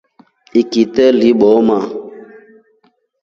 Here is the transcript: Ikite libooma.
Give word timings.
Ikite 0.61 1.03
libooma. 1.19 1.79